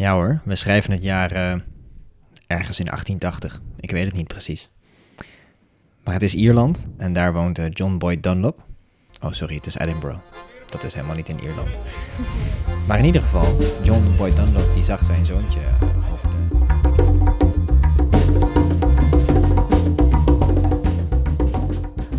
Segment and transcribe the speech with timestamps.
[0.00, 1.40] Ja hoor, we schrijven het jaar eh,
[2.46, 3.60] ergens in 1880.
[3.80, 4.70] Ik weet het niet precies.
[6.04, 8.62] Maar het is Ierland en daar woont eh, John Boyd Dunlop.
[9.22, 10.18] Oh, sorry, het is Edinburgh.
[10.66, 11.68] Dat is helemaal niet in Ierland.
[12.88, 15.88] Maar in ieder geval, John Boyd Dunlop die zag zijn zoontje eh.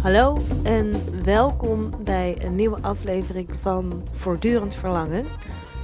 [0.01, 0.93] Hallo en
[1.23, 5.25] welkom bij een nieuwe aflevering van Voortdurend Verlangen.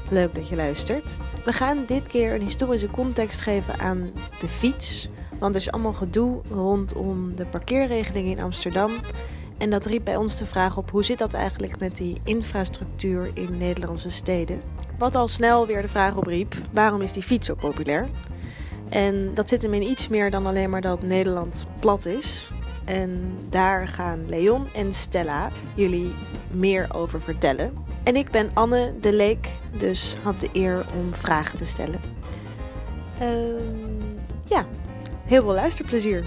[0.10, 1.18] Leuk dat je luistert.
[1.46, 5.10] We gaan dit keer een historische context geven aan de fiets.
[5.40, 8.92] Want er is allemaal gedoe rondom de parkeerregeling in Amsterdam.
[9.58, 13.32] En dat riep bij ons de vraag op hoe zit dat eigenlijk met die infrastructuur
[13.34, 14.62] in Nederlandse steden.
[14.98, 18.08] Wat al snel weer de vraag opriep, waarom is die fiets zo populair?
[18.90, 22.52] En dat zit hem in iets meer dan alleen maar dat Nederland plat is.
[22.88, 26.12] En daar gaan Leon en Stella jullie
[26.52, 27.74] meer over vertellen.
[28.04, 32.00] En ik ben Anne de Leek, dus had de eer om vragen te stellen.
[33.20, 34.66] Ehm, ja,
[35.26, 36.24] heel veel luisterplezier.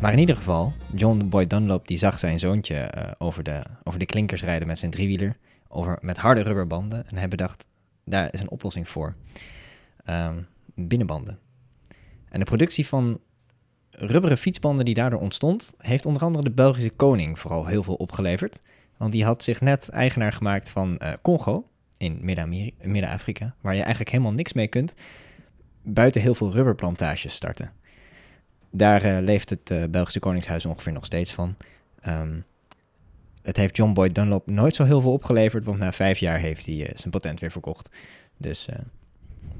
[0.00, 3.98] Maar in ieder geval, John Boyd Dunlop die zag zijn zoontje eh, over, de, over
[3.98, 5.36] de klinkers rijden met zijn driewieler.
[5.68, 7.06] Over, met harde rubberbanden.
[7.08, 7.66] En hij bedacht,
[8.04, 9.14] daar is een oplossing voor.
[10.04, 10.42] Ehm,
[10.74, 11.38] binnenbanden.
[12.34, 13.20] En de productie van
[13.90, 18.60] rubberen fietsbanden die daardoor ontstond, heeft onder andere de Belgische koning vooral heel veel opgeleverd.
[18.96, 22.18] Want die had zich net eigenaar gemaakt van eh, Congo in
[22.82, 24.94] Midden-Afrika, waar je eigenlijk helemaal niks mee kunt,
[25.82, 27.72] buiten heel veel rubberplantages starten.
[28.70, 31.56] Daar eh, leeft het eh, Belgische Koningshuis ongeveer nog steeds van.
[32.00, 32.40] Ehm,
[33.42, 36.66] het heeft John Boyd Dunlop nooit zo heel veel opgeleverd, want na vijf jaar heeft
[36.66, 37.90] hij zijn patent weer verkocht.
[38.36, 38.68] Dus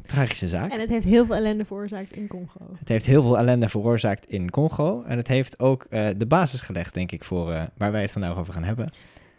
[0.06, 0.70] tragische zaak.
[0.70, 2.76] En het heeft heel veel ellende veroorzaakt in Congo.
[2.78, 5.02] Het heeft heel veel ellende veroorzaakt in Congo.
[5.02, 8.10] En het heeft ook eh, de basis gelegd, denk ik, voor eh, waar wij het
[8.10, 8.90] vandaag over gaan hebben.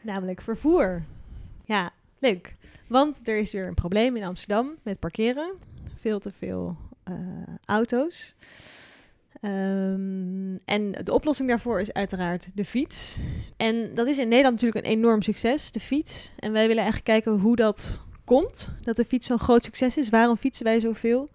[0.01, 1.03] Namelijk vervoer.
[1.65, 2.55] Ja, leuk.
[2.87, 5.53] Want er is weer een probleem in Amsterdam met parkeren.
[5.99, 7.13] Veel te veel eh,
[7.65, 8.35] auto's.
[9.39, 13.19] Ehm, en de oplossing daarvoor is uiteraard de fiets.
[13.57, 16.33] En dat is in Nederland natuurlijk een enorm succes, de fiets.
[16.39, 20.09] En wij willen eigenlijk kijken hoe dat komt, dat de fiets zo'n groot succes is.
[20.09, 21.29] Waarom fietsen wij zoveel?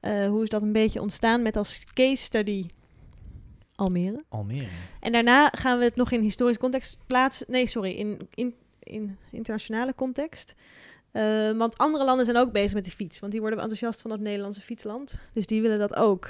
[0.00, 2.66] Eh, hoe is dat een beetje ontstaan met als case study
[3.74, 4.24] Almere?
[4.28, 4.68] Almere.
[5.00, 7.46] En daarna gaan we het nog in historische context plaatsen.
[7.48, 10.54] Nee, sorry, in, in, in internationale context.
[11.10, 13.20] Eh, want andere landen zijn ook bezig met de fiets.
[13.20, 15.20] Want die worden enthousiast van het Nederlandse fietsland.
[15.32, 16.28] Dus die willen dat ook.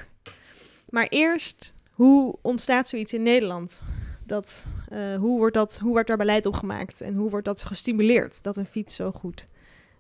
[0.89, 3.81] Maar eerst, hoe ontstaat zoiets in Nederland?
[4.27, 7.01] Dat, eh, hoe, wordt dat, hoe wordt daar beleid op gemaakt?
[7.01, 9.47] En hoe wordt dat gestimuleerd dat een fiets zo goed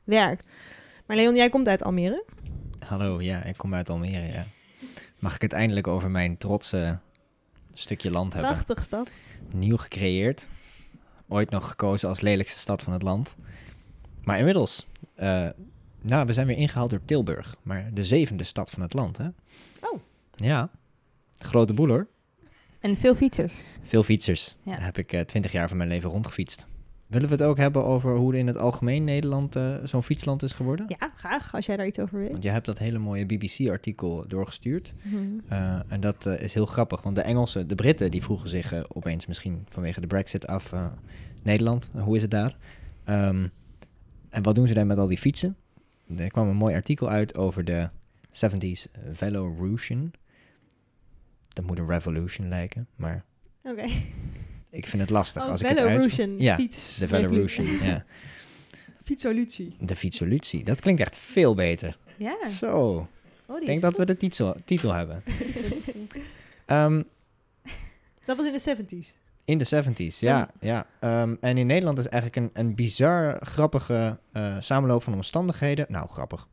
[0.04, 0.46] werkt?
[1.06, 2.24] Maar Leon, jij komt uit Almere.
[2.78, 4.46] Hallo, ja, ik kom uit Almere, ja.
[5.18, 6.98] Mag ik het eindelijk over mijn trotse
[7.74, 8.52] stukje land hebben?
[8.52, 9.10] Prachtig stad.
[9.50, 10.46] Nieuw gecreëerd.
[11.28, 13.34] Ooit nog gekozen als lelijkste stad van het land.
[14.24, 15.48] Maar inmiddels, eh,
[16.00, 17.56] nou, we zijn weer ingehaald door Tilburg.
[17.62, 19.28] Maar de zevende stad van het land, hè?
[19.80, 20.00] Oh.
[20.34, 20.70] Ja,
[21.38, 22.06] grote boel hoor.
[22.80, 23.78] En veel fietsers.
[23.82, 24.56] Veel fietsers.
[24.62, 24.72] Ja.
[24.72, 26.66] Daar heb ik eh, twintig jaar van mijn leven rondgefietst.
[27.12, 30.52] Willen we het ook hebben over hoe in het algemeen Nederland eh, zo'n fietsland is
[30.52, 30.86] geworden?
[30.88, 32.30] Ja, graag, als jij daar iets over weet.
[32.30, 34.94] Want je hebt dat hele mooie BBC-artikel doorgestuurd.
[35.02, 35.16] Mhm.
[35.48, 38.94] Eh, en dat eh, is heel grappig, want de Engelsen, de Britten, die vroegen zich
[38.94, 40.72] opeens misschien vanwege de Brexit af:
[41.42, 42.56] Nederland, hoe is het daar?
[43.04, 43.46] Ehm,
[44.30, 45.56] en wat doen ze daar met al die fietsen?
[46.16, 47.88] Er kwam een mooi artikel uit over de
[48.30, 50.12] 70s Velorution.
[51.48, 53.24] Dat moet een revolution lijken, maar
[53.62, 53.86] Oké.
[54.72, 56.96] Ik vind het lastig Oh, als ik het Ja, fiets.
[56.98, 58.04] de Velorution, ja.
[59.04, 59.76] Fietsolutie.
[59.80, 61.98] De fietsolutie, dat klinkt echt veel beter.
[62.16, 62.48] Ja.
[62.48, 63.08] Zo,
[63.46, 65.22] Oh, ik denk dat we de titel, titel hebben.
[66.66, 67.02] Ehm,
[68.24, 69.16] Dat was in de 70s.
[69.44, 70.48] In de 70s, ja.
[70.60, 70.86] ja.
[71.00, 75.86] Ehm, en in Nederland is eigenlijk een, een bizar grappige eh, samenloop van omstandigheden.
[75.88, 76.48] Nou, grappig.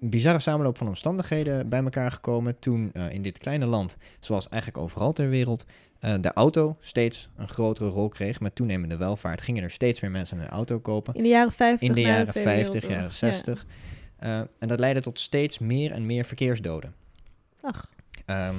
[0.00, 4.48] Een bizarre samenloop van omstandigheden bij elkaar gekomen toen eh, in dit kleine land, zoals
[4.48, 5.66] eigenlijk overal ter wereld,
[5.98, 8.40] eh, de auto steeds een grotere rol kreeg.
[8.40, 11.14] Met toenemende welvaart gingen er steeds meer mensen een auto kopen.
[11.14, 11.88] In de jaren 50.
[11.88, 12.96] In de jaren Tweede 50, Wereldoorlog.
[12.96, 13.66] jaren 60.
[14.16, 16.94] Eh, en dat leidde tot steeds meer en meer verkeersdoden.
[17.60, 17.88] Ach,
[18.26, 18.54] Ehm,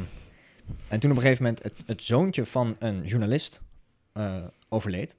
[0.88, 3.62] en toen op een gegeven moment het, het zoontje van een journalist
[4.70, 5.18] overleed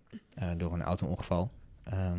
[0.57, 1.51] door een auto-ongeval.
[1.85, 2.19] Ehm,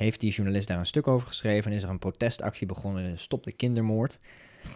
[0.00, 3.18] heeft die journalist daar een stuk over geschreven en is er een protestactie begonnen.
[3.18, 4.18] Stop de kindermoord.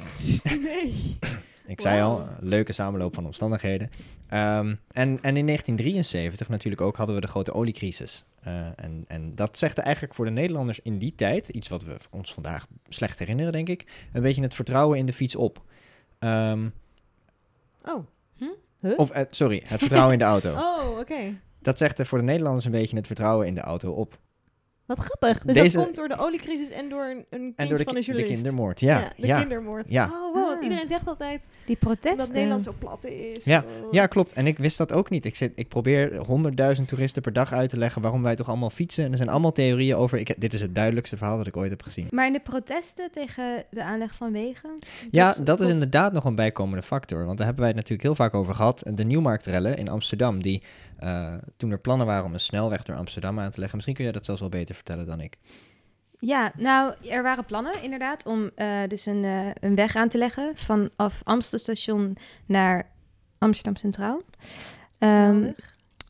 [0.62, 0.94] nee.
[1.67, 3.91] Ik zei al, leuke samenloop van omstandigheden.
[4.29, 8.25] Ehm, en, en in 1973 natuurlijk ook hadden we de grote oliecrisis.
[8.41, 11.97] Eh, en, en dat zegde eigenlijk voor de Nederlanders in die tijd, iets wat we
[12.11, 15.62] ons vandaag slecht herinneren, denk ik, een beetje het vertrouwen in de fiets op.
[16.19, 16.69] Ehm,
[17.85, 18.06] Oh.
[18.81, 18.99] Huh?
[18.99, 20.55] of, eh, sorry, het vertrouwen in de auto.
[20.65, 21.41] Oh, oké.
[21.62, 24.19] Dat zegde voor de Nederlanders een beetje het vertrouwen in de auto op.
[24.87, 25.43] Wat grappig.
[25.45, 27.85] Dus Deze- dat komt door de oliecrisis en door een, een kindje En door de,
[27.85, 28.81] van een de kindermoord.
[28.81, 29.89] Ja, de ja, kindermoord.
[29.89, 30.05] Ja.
[30.05, 30.63] Oh, wow, want Ah.
[30.63, 32.17] iedereen zegt altijd Die protesten.
[32.17, 33.45] dat Nederland zo plat is.
[33.45, 33.93] Ja, Oh.
[33.93, 34.33] ja, klopt.
[34.33, 35.25] En ik wist dat ook niet.
[35.25, 38.71] Ik, zit, ik probeer honderdduizend toeristen per dag uit te leggen waarom wij toch allemaal
[38.71, 39.05] fietsen.
[39.05, 40.19] En er zijn allemaal theorieën over.
[40.19, 42.07] Ik, dit is het duidelijkste verhaal dat ik ooit heb gezien.
[42.11, 44.71] Maar in de protesten tegen de aanleg van wegen?
[45.11, 47.25] Ja, Dat- dat is inderdaad nog een bijkomende factor.
[47.25, 48.83] Want daar hebben wij het natuurlijk heel vaak over gehad.
[48.95, 50.63] De Nieuwmarktrellen in Amsterdam, die
[51.05, 53.77] eh, toen er plannen waren om een snelweg door Amsterdam aan te leggen.
[53.77, 55.39] Misschien kun jij dat zelfs wel beter vertellen dan ik.
[56.19, 60.19] Ja, nou, er waren plannen inderdaad om eh, dus een, eh, een weg aan te
[60.19, 62.17] leggen vanaf Amstelstation
[62.47, 62.91] naar
[63.39, 64.23] Amsterdam Centraal.
[64.99, 65.51] Ehm,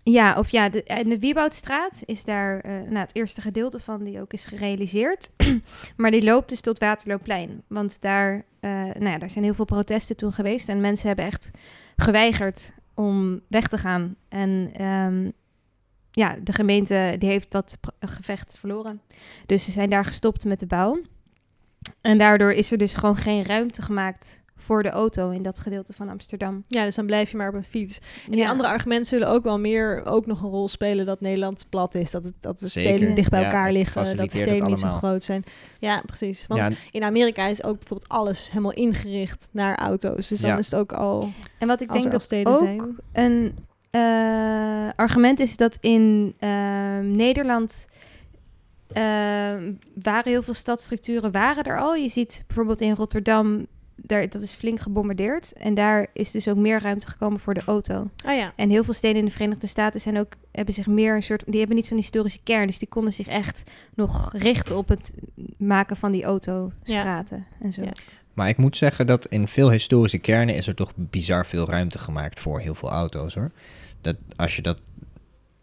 [0.05, 4.05] ja, of ja, de, en de Wieboudstraat is daar eh, nou, het eerste gedeelte van
[4.05, 5.31] die ook is gerealiseerd.
[5.97, 7.63] maar die loopt dus tot Waterloopplein.
[7.69, 10.69] Want daar, eh, nou ja, daar zijn heel veel protesten toen geweest.
[10.69, 11.51] En mensen hebben echt
[11.97, 14.17] geweigerd om weg te gaan.
[14.29, 15.31] En ehm,
[16.11, 19.01] ja, de gemeente die heeft dat gevecht verloren.
[19.47, 21.01] Dus ze zijn daar gestopt met de bouw.
[22.01, 25.93] En daardoor is er dus gewoon geen ruimte gemaakt voor de auto in dat gedeelte
[25.93, 26.65] van Amsterdam.
[26.69, 27.99] Ja, dus dan blijf je maar op een fiets.
[28.27, 31.67] En die andere argumenten zullen ook wel meer ook nog een rol spelen dat Nederland
[31.69, 32.11] plat is.
[32.11, 32.97] Dat, het, dat de Zeker.
[32.97, 34.17] steden dicht bij Ja, elkaar liggen.
[34.17, 35.45] Dat de steden niet zo groot zijn.
[35.79, 36.47] Ja, precies.
[36.47, 40.29] Want ja, in Amerika is ook bijvoorbeeld alles helemaal ingericht naar auto's.
[40.29, 40.59] Dus dan Ja.
[40.59, 41.29] is het ook al,
[41.59, 42.97] En wat ik als denk dat steden ook zijn.
[43.13, 43.57] een
[43.91, 47.87] eh, argument is dat in ehm, Nederland
[48.93, 49.73] ehm,
[50.03, 51.95] waren heel veel stadsstructuren waren er al.
[51.95, 55.53] Je ziet bijvoorbeeld in Rotterdam, daar, dat is flink gebombardeerd.
[55.53, 58.11] En daar is dus ook meer ruimte gekomen voor de auto.
[58.25, 61.15] Ah ja, En heel veel steden in de Verenigde Staten zijn ook, hebben zich meer
[61.15, 62.67] een soort, die hebben niet zo'n historische kern.
[62.67, 63.63] Dus die konden zich echt
[63.95, 65.13] nog richten op het
[65.59, 67.83] maken van die autostraten en zo.
[67.83, 67.93] Ja.
[68.33, 71.99] Maar ik moet zeggen dat in veel historische kernen is er toch bizar veel ruimte
[71.99, 73.51] gemaakt voor heel veel auto's hoor.
[74.01, 74.81] Dat als je dat.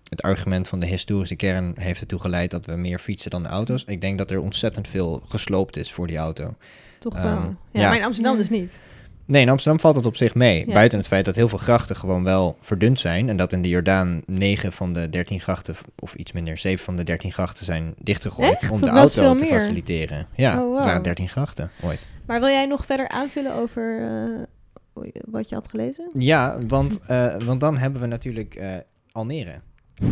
[0.09, 3.49] Het argument van de historische kern heeft ertoe geleid dat we meer fietsen dan de
[3.49, 3.83] auto's.
[3.83, 6.55] Ik denk dat er ontzettend veel gesloopt is voor die auto.
[7.01, 7.23] Toch wel.
[7.23, 7.87] Ja, ja.
[7.87, 8.81] Maar in Amsterdam dus niet.
[9.25, 10.67] Nee, in Amsterdam valt het op zich mee.
[10.67, 10.73] Ja.
[10.73, 13.29] Buiten het feit dat heel veel grachten gewoon wel verdund zijn.
[13.29, 16.95] En dat in de Jordaan 9 van de 13 grachten, of iets minder, 7 van
[16.95, 18.61] de 13 grachten zijn dichtgegooid.
[18.61, 18.71] Echt?
[18.71, 19.53] Om Dat de auto veel te meer.
[19.53, 20.27] faciliteren.
[20.35, 20.83] Ja, Oh, wow.
[20.85, 22.07] nou, 13 grachten ooit.
[22.25, 24.01] Maar wil jij nog verder aanvullen over
[24.93, 26.09] eh, wat je had gelezen?
[26.13, 28.75] Ja, want, eh, want dan hebben we natuurlijk eh,
[29.11, 29.61] Almere.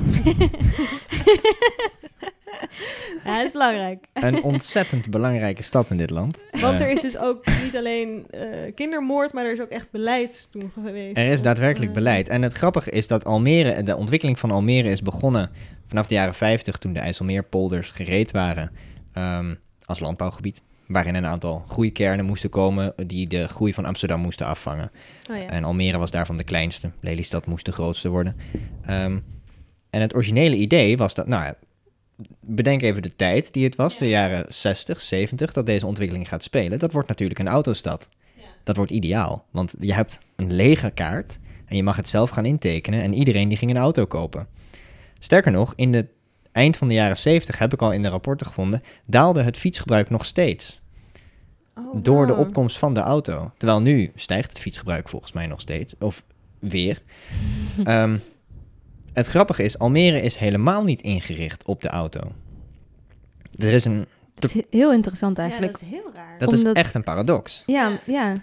[3.26, 4.06] Ja, dat is belangrijk.
[4.14, 6.38] Een ontzettend belangrijke stad in dit land.
[6.52, 9.92] Want Eh, er is dus ook niet alleen eh, kindermoord, maar er is ook echt
[9.92, 11.18] beleid toen geweest.
[11.18, 12.30] Er is daadwerkelijk eh, beleid.
[12.30, 15.50] En het grappige is dat Almere, de ontwikkeling van Almere is begonnen
[15.88, 18.72] vanaf de jaren 50 toen de IJsselmeerpolders gereed waren
[19.14, 19.56] ehm,
[19.86, 20.62] als landbouwgebied.
[20.88, 24.92] Waarin een aantal groeikernen moesten komen die de groei van Amsterdam moesten afvangen.
[25.32, 25.46] Oh ja.
[25.46, 26.92] En Almere was daarvan de kleinste.
[27.00, 28.36] Lelystad moest de grootste worden.
[28.86, 29.18] Ehm,
[29.90, 31.56] en het originele idee was dat, nou ja,
[32.40, 36.44] bedenk even de tijd die het was, de jaren 60, 70, dat deze ontwikkeling gaat
[36.44, 36.80] spelen.
[36.80, 38.08] Dat wordt natuurlijk een autostad.
[38.64, 42.46] Dat wordt ideaal, want je hebt een lege kaart en je mag het zelf gaan
[42.46, 44.48] intekenen en iedereen die ging een auto kopen.
[45.20, 46.08] Sterker nog, in de
[46.52, 50.10] eind van de jaren 70 heb ik al in de rapporten gevonden, daalde het fietsgebruik
[50.10, 50.80] nog steeds
[51.86, 53.52] Oh, door de opkomst van de auto.
[53.58, 55.96] Terwijl nu stijgt het fietsgebruik volgens mij nog steeds.
[56.00, 56.24] Of
[56.60, 57.02] weer.
[57.84, 58.18] Ehm,
[59.20, 62.20] het grappige is, Almere is helemaal niet ingericht op de auto.
[63.58, 64.06] Er is een,
[64.36, 65.72] Het is heel interessant Ja, eigenlijk.
[65.74, 66.36] dat is heel raar.
[66.38, 67.64] dat is Omdat- echt een paradox.
[67.66, 68.34] Ja, Ja.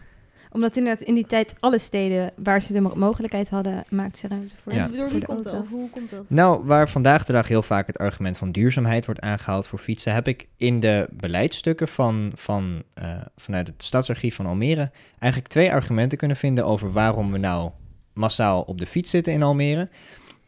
[0.52, 4.28] Omdat inderdaad in die tijd alle steden waar ze de mo- mogelijkheid hadden, maakten ze
[4.28, 4.88] ruimte voor, Ja.
[4.88, 5.64] door wie komt dat?
[5.70, 6.30] hoe komt dat?
[6.30, 10.12] Nou, waar vandaag de dag heel vaak het argument van duurzaamheid wordt aangehaald voor fietsen,
[10.14, 15.72] heb ik in de beleidsstukken van, van, eh, vanuit het Stadsarchief van Almere eigenlijk twee
[15.72, 17.70] argumenten kunnen vinden over waarom we nou
[18.12, 19.88] massaal op de fiets zitten in Almere.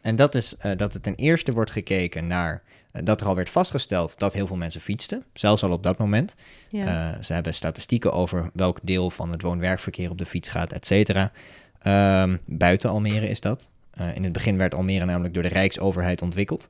[0.00, 3.34] En dat is eh, dat er ten eerste wordt gekeken naar eh, dat er al
[3.34, 6.34] werd vastgesteld dat heel veel mensen fietsten, zelfs al op dat moment.
[6.68, 7.14] Ja.
[7.14, 10.86] Eh, ze hebben statistieken over welk deel van het woon-werkverkeer op de fiets gaat, et
[10.86, 11.32] cetera.
[11.78, 13.70] Ehm, buiten Almere is dat.
[14.14, 16.68] In het begin werd Almere namelijk door de Rijksoverheid ontwikkeld.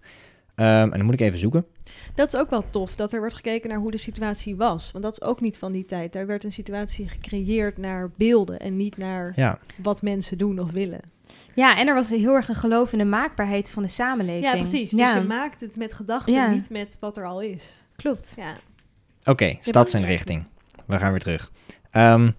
[0.59, 1.67] Ehm, en dan moet ik even zoeken.
[2.15, 4.93] Dat is ook wel tof, dat er wordt gekeken naar hoe de situatie was.
[4.93, 6.13] Want dat is ook niet van die tijd.
[6.13, 10.71] Daar werd een situatie gecreëerd naar beelden en niet naar Ja, wat mensen doen of
[10.71, 11.01] willen.
[11.55, 14.45] Ja, en er was heel erg een geloof in de maakbaarheid van de samenleving.
[14.45, 14.91] Ja, precies.
[14.91, 16.51] Dus Ja, je maakt het met gedachten, Ja.
[16.51, 17.85] niet met wat er al is.
[17.97, 18.33] klopt.
[18.37, 18.53] Ja.
[19.25, 20.45] oké, stadsinrichting.
[20.87, 21.51] We gaan weer terug.
[21.91, 22.31] Ehm,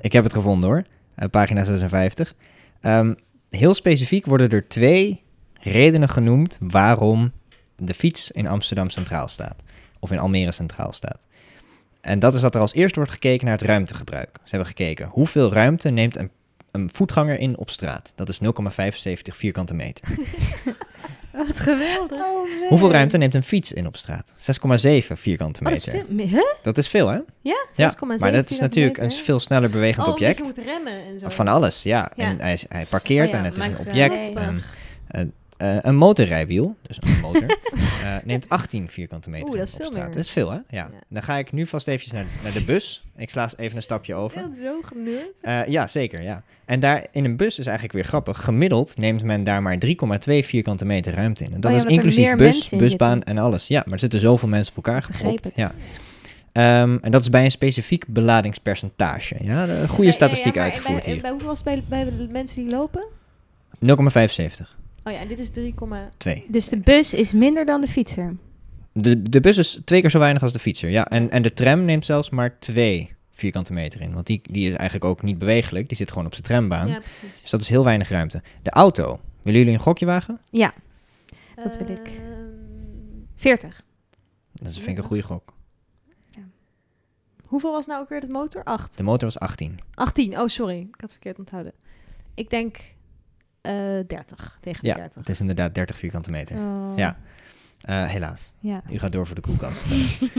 [0.00, 0.84] ik heb het gevonden hoor,
[1.14, 2.34] Eh, pagina 56.
[2.80, 3.14] Ehm,
[3.50, 5.22] heel specifiek worden er twee
[5.60, 7.32] redenen genoemd waarom
[7.78, 9.56] de fiets in Amsterdam centraal staat.
[10.00, 11.26] Of in Almere centraal staat.
[12.00, 14.28] En dat is dat er als eerste wordt gekeken naar het ruimtegebruik.
[14.34, 16.30] Ze hebben gekeken hoeveel ruimte neemt een,
[16.70, 18.12] een voetganger in op straat.
[18.16, 18.46] Dat is 0,75
[19.22, 20.04] vierkante meter.
[21.34, 22.18] Oh, wat geweldig.
[22.20, 24.32] Oh, Hoeveel ruimte neemt een fiets in op straat?
[24.36, 24.36] 6,7
[25.14, 26.04] vierkante dat is meter.
[26.16, 26.26] veel.
[26.26, 26.42] Huh?
[26.62, 27.18] Dat is veel, hè?
[27.42, 27.66] Ja?
[27.72, 29.22] Ja, 6,7 maar dat is natuurlijk een meter.
[29.24, 30.42] veel sneller bewegend Oh, je object.
[30.42, 31.28] moet remmen en zo.
[31.28, 32.10] Van alles, ja.
[32.16, 32.24] Ja.
[32.24, 34.34] En hij, hij parkeert Oh ja, en het is een eh, object.
[34.34, 34.60] nee.
[35.08, 35.26] Ehm,
[35.58, 37.42] eh, een motorrijwiel, dus een motor,
[38.02, 40.04] eh, neemt 18 vierkante meter Oeh, dat is op veel straat.
[40.04, 40.14] meer.
[40.14, 40.56] Dat is veel, hè?
[40.56, 40.62] Ja.
[40.70, 40.90] Ja.
[41.08, 43.04] Dan ga ik nu vast eventjes naar, naar de bus.
[43.16, 44.38] Ik sla even een stapje over.
[44.38, 45.30] Echt zo genut.
[45.40, 46.42] Eh, ja, zeker, ja.
[46.64, 48.44] En daar in een bus is eigenlijk weer grappig.
[48.44, 51.52] Gemiddeld neemt men daar maar 3,2 vierkante meter ruimte in.
[51.54, 53.34] En dat Oh ja, is inclusief bus, in busbaan zitten.
[53.36, 53.66] en alles.
[53.66, 55.50] Ja, maar er zitten zoveel mensen op elkaar gepropt.
[55.54, 55.72] Ja.
[56.52, 59.36] Ehm, en dat is bij een specifiek beladingspercentage.
[59.40, 61.22] Ja, de goede Ja, statistiek uitgevoerd bij, hier.
[61.22, 63.04] Bij hoeveel was bij, bij de mensen die lopen?
[63.78, 64.76] 0,75.
[65.08, 65.74] Oh ja, en dit is 3,
[66.16, 66.44] 2.
[66.48, 68.36] Dus de bus is minder dan de fietser.
[68.92, 70.90] De, de bus is twee keer zo weinig als de fietser.
[70.90, 74.12] Ja, en, en de tram neemt zelfs maar 2 vierkante meter in.
[74.12, 75.88] Want die, die is eigenlijk ook niet bewegelijk.
[75.88, 76.88] Die zit gewoon op zijn trambaan.
[76.88, 77.40] Ja, precies.
[77.40, 78.42] Dus dat is heel weinig ruimte.
[78.62, 79.20] De auto.
[79.42, 80.38] Willen jullie een gokje wagen?
[80.50, 80.74] Ja,
[81.56, 82.06] dat wil ik.
[82.06, 82.14] Ehm,
[83.36, 83.82] 40.
[84.52, 85.54] Dat vind ik een goede gok.
[87.44, 88.64] hoeveel was nou ook weer de motor?
[88.64, 88.96] 8.
[88.96, 89.78] De motor was 18.
[89.94, 90.40] 18.
[90.40, 90.78] Oh, sorry.
[90.78, 91.72] Ik had het verkeerd onthouden.
[92.34, 92.76] Ik denk
[94.06, 95.14] 30 tegen de Ja, 30.
[95.14, 96.56] het is inderdaad 30 vierkante meter.
[96.56, 97.16] Oh, Ja.
[97.78, 98.52] Eh, helaas.
[98.58, 98.82] ja.
[98.90, 99.86] U gaat door voor de koelkast.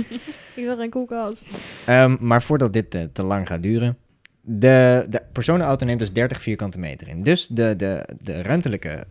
[0.55, 1.47] Ik wil geen koelkast.
[1.85, 3.97] Ehm, maar voordat dit eh, te lang gaat duren.
[4.41, 7.23] De, de personenauto neemt dus 30 vierkante meter in.
[7.23, 9.03] Dus de, de, de ruimtelijke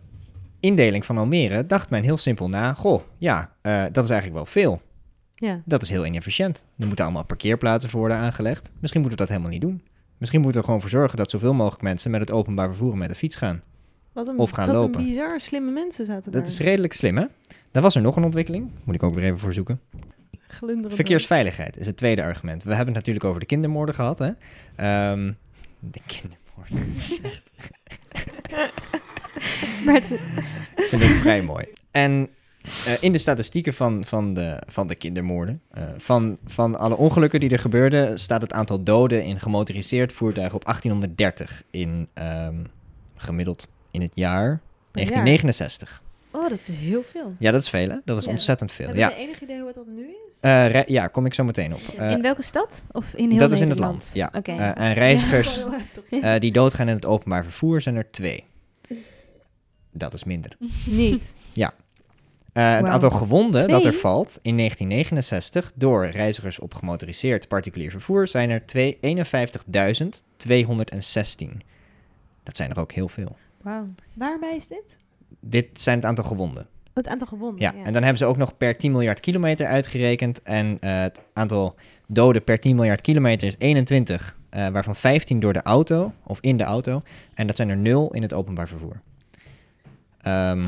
[0.59, 2.73] indeling van Almere dacht men heel simpel na.
[2.73, 4.81] Goh, ja, eh, dat is eigenlijk wel veel.
[5.35, 5.61] Ja.
[5.65, 6.65] Dat is heel inefficiënt.
[6.77, 8.71] Er moeten allemaal parkeerplaatsen voor worden aangelegd.
[8.79, 9.81] Misschien moeten we dat helemaal niet doen.
[10.17, 12.91] Misschien moeten we er gewoon voor zorgen dat zoveel mogelijk mensen met het openbaar vervoer
[12.91, 13.61] en met de fiets gaan.
[14.13, 14.99] Wat een, Of gaan wat lopen.
[14.99, 16.41] een bizar slimme mensen zaten daar.
[16.41, 17.25] Dat is redelijk slim, hè?
[17.71, 18.69] Dan was er nog een ontwikkeling.
[18.83, 19.79] Moet ik ook weer even voor zoeken.
[20.87, 22.63] Verkeersveiligheid is het tweede argument.
[22.63, 24.29] We hebben het natuurlijk over de kindermoorden gehad, hè?
[24.75, 25.31] Ehm,
[25.79, 26.93] de kindermoorden.
[27.17, 27.51] echt-
[29.95, 30.17] het-
[30.75, 31.65] vind ik vrij mooi.
[31.91, 32.29] En
[32.85, 37.39] eh, in de statistieken van, van, de, van de kindermoorden, eh, van, van alle ongelukken
[37.39, 42.55] die er gebeurden, staat het aantal doden in gemotoriseerd voertuigen op 1830 in ehm,
[43.15, 44.59] gemiddeld in het jaar
[44.91, 46.01] 1969.
[46.31, 47.35] Oh, dat is heel veel.
[47.39, 47.95] Ja, dat is veel, hè?
[48.05, 48.31] Dat is Ja.
[48.31, 48.85] ontzettend veel.
[48.85, 50.37] Hebben Ja, we enig idee hoe het dat nu is?
[50.41, 51.79] Eh, re- ja, kom ik zo meteen op.
[51.97, 52.83] Eh, in welke stad?
[52.91, 54.11] Of in heel dat is in het Nederland?
[54.15, 54.73] land, ja.
[54.75, 55.55] Eh, en reizigers
[56.09, 58.43] Ja, eh, die doodgaan in het openbaar vervoer zijn er twee.
[59.91, 60.57] Dat is minder.
[60.85, 61.35] Niet.
[62.53, 68.27] Eh, het aantal gewonden dat er valt in 1969 door reizigers op gemotoriseerd particulier vervoer
[68.27, 71.61] zijn er twee- 51.216.
[72.43, 73.37] Dat zijn er ook heel veel.
[73.61, 73.87] Wauw.
[74.13, 74.97] Waarbij is dit?
[75.39, 76.67] Dit zijn het aantal gewonden.
[76.93, 77.61] Het aantal gewonden.
[77.61, 80.41] Ja, en dan hebben ze ook nog per 10 miljard kilometer uitgerekend.
[80.41, 81.75] En eh, het aantal
[82.07, 86.57] doden per 10 miljard kilometer is 21, eh, waarvan 15 door de auto of in
[86.57, 87.01] de auto.
[87.33, 89.01] En dat zijn er 0 in het openbaar vervoer.
[90.21, 90.67] Ehm,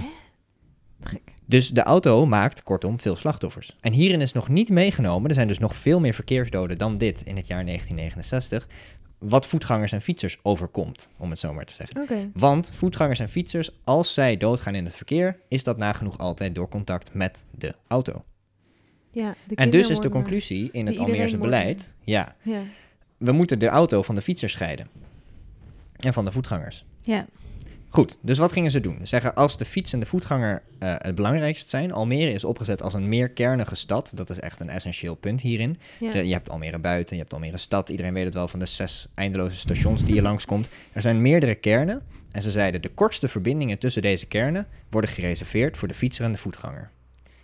[1.03, 1.33] Gek.
[1.45, 3.75] dus de auto maakt kortom veel slachtoffers.
[3.81, 7.21] En hierin is nog niet meegenomen, er zijn dus nog veel meer verkeersdoden dan dit
[7.21, 8.67] in het jaar 1969.
[9.21, 12.31] Wat voetgangers en fietsers overkomt, om het zo maar te zeggen.
[12.33, 16.69] Want voetgangers en fietsers, als zij doodgaan in het verkeer, is dat nagenoeg altijd door
[16.69, 18.23] contact met de auto.
[19.11, 22.61] Ja, de En dus is de conclusie in het Almeerse beleid, ja, Ja.
[23.17, 24.87] we moeten de auto van de fietsers scheiden.
[25.95, 26.85] En van de voetgangers.
[27.01, 27.25] Ja.
[27.93, 28.97] Goed, dus wat gingen ze doen?
[28.99, 32.81] Ze zeggen, als de fiets en de voetganger eh, het belangrijkste zijn, Almere is opgezet
[32.81, 34.11] als een meerkernige stad.
[34.15, 35.79] Dat is echt een essentieel punt hierin.
[35.99, 36.11] Ja.
[36.11, 37.89] De- je hebt Almere buiten, je hebt Almere stad.
[37.89, 40.67] Iedereen weet het wel van de zes eindeloze stations die je langskomt.
[40.93, 42.01] Er zijn meerdere kernen.
[42.31, 46.31] En ze zeiden, de kortste verbindingen tussen deze kernen worden gereserveerd voor de fietser en
[46.31, 46.89] de voetganger.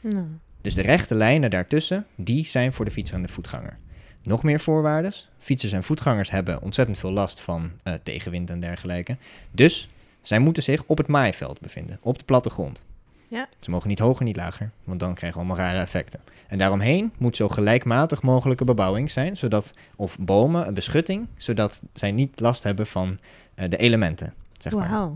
[0.01, 0.25] Nou.
[0.61, 3.77] Dus de rechte lijnen daartussen, die zijn voor de fietser en de voetganger.
[4.23, 5.11] Nog meer voorwaarden.
[5.39, 9.17] Fietsers en voetgangers hebben ontzettend veel last van eh, tegenwind en dergelijke.
[9.51, 9.89] Dus
[10.27, 12.85] zij moeten zich op het maaiveld bevinden, op de plattegrond.
[13.27, 13.47] Ja.
[13.59, 16.19] Ze mogen niet hoger, niet lager, want dan krijgen we allemaal rare effecten.
[16.47, 22.11] En daaromheen moet zo gelijkmatig mogelijke bebouwing zijn, zodat, of bomen, een beschutting, zodat zij
[22.11, 23.19] niet last hebben van
[23.55, 24.33] eh, de elementen.
[24.59, 25.09] Zeg maar.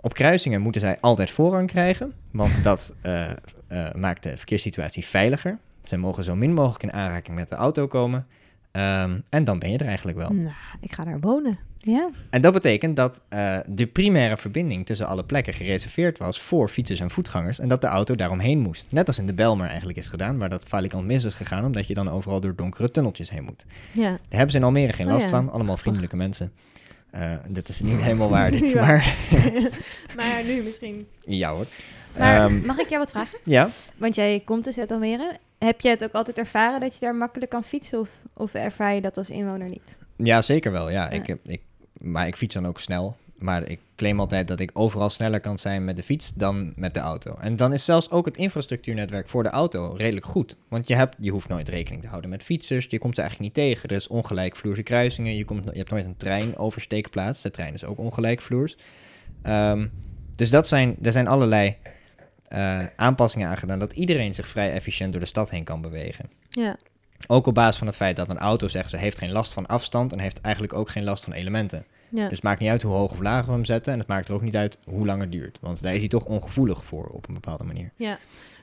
[0.00, 5.58] Op kruisingen moeten zij altijd voorrang krijgen, want dat eh, eh, maakt de verkeerssituatie veiliger.
[5.82, 8.26] Zij mogen zo min mogelijk in aanraking met de auto komen.
[8.74, 10.32] Ehm, en dan ben je er eigenlijk wel.
[10.32, 11.58] Nou, ik ga daar wonen.
[11.78, 12.08] Ja.
[12.30, 17.00] En dat betekent dat eh, de primaire verbinding tussen alle plekken gereserveerd was voor fietsers
[17.00, 17.58] en voetgangers.
[17.58, 18.86] En dat de auto daaromheen moest.
[18.90, 21.86] Net als in de Belmer eigenlijk is gedaan, waar dat valikant mis is gegaan, omdat
[21.86, 23.64] je dan overal door donkere tunneltjes heen moet.
[23.92, 24.08] Ja.
[24.08, 25.30] Daar hebben ze in Almere geen Oh last ja.
[25.30, 25.50] van.
[25.50, 26.52] Allemaal vriendelijke mensen.
[27.10, 28.80] Eh dit is niet helemaal waar dit, Ja.
[28.86, 29.14] maar
[30.16, 31.06] maar nu misschien.
[31.26, 31.66] ja hoor.
[32.18, 33.38] Maar Ehm, mag ik jou wat vragen?
[33.44, 35.36] ja, Want jij komt dus uit Almere.
[35.64, 38.00] Heb je het ook altijd ervaren dat je daar makkelijk kan fietsen?
[38.00, 39.98] Of, of ervaar je dat als inwoner niet?
[40.16, 40.90] Ja, zeker wel.
[40.90, 41.10] Ja, Ja.
[41.10, 43.16] Ik, ik, maar ik fiets dan ook snel.
[43.34, 46.94] Maar ik claim altijd dat ik overal sneller kan zijn met de fiets dan met
[46.94, 47.34] de auto.
[47.34, 50.56] En dan is zelfs ook het infrastructuurnetwerk voor de auto redelijk goed.
[50.68, 52.86] Want je, hebt, je hoeft nooit rekening te houden met fietsers.
[52.88, 53.88] Je komt ze eigenlijk niet tegen.
[53.88, 55.36] Er is ongelijkvloerse kruisingen.
[55.36, 57.42] Je, komt, je hebt nooit een treinoversteekplaats.
[57.42, 58.76] De trein is ook ongelijkvloers.
[59.42, 59.86] Ehm,
[60.36, 61.76] dus dat zijn, er zijn allerlei
[62.54, 63.78] eh, aanpassingen aangedaan...
[63.78, 66.30] dat iedereen zich vrij efficiënt door de stad heen kan bewegen.
[66.48, 66.76] Ja.
[67.26, 68.90] Ook op basis van het feit dat een auto zegt...
[68.90, 71.84] ze heeft geen last van afstand en heeft eigenlijk ook geen last van elementen.
[72.08, 72.22] ja.
[72.22, 73.92] Dus het maakt niet uit hoe hoog of laag we hem zetten.
[73.92, 75.58] En het maakt er ook niet uit hoe lang het duurt.
[75.60, 77.90] Want daar is hij toch ongevoelig voor op een bepaalde manier.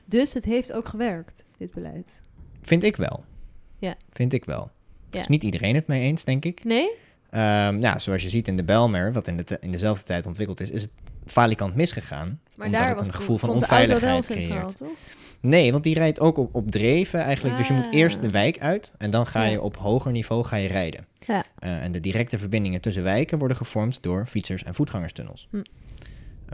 [0.04, 2.22] Dus het heeft ook gewerkt, dit beleid.
[2.60, 3.24] Vind ik wel.
[3.76, 3.94] Ja.
[4.10, 4.70] Vind ik wel.
[5.10, 5.20] Ja.
[5.20, 6.64] Is niet iedereen het mee eens, denk ik.
[6.64, 6.90] Nee?
[7.30, 10.60] Ehm, ja, zoals je ziet in de Belmer, wat in, de in dezelfde tijd ontwikkeld
[10.60, 10.90] is, is het
[11.32, 12.40] falikant misgegaan.
[12.54, 14.76] Maar omdat daar het was een gevoel van onveiligheid centraal, creëert.
[14.76, 14.88] toch?
[15.40, 17.56] Nee, want die rijdt ook op, op dreven eigenlijk.
[17.56, 17.92] Dus je moet Ah.
[17.94, 19.58] eerst de wijk uit en dan ga je Ja.
[19.60, 21.06] op hoger niveau ga je rijden.
[21.26, 21.44] Ja.
[21.58, 25.48] Eh, en de directe verbindingen tussen wijken worden gevormd door fietsers- en voetgangerstunnels.
[25.50, 25.56] Hm.
[25.56, 25.62] Eh,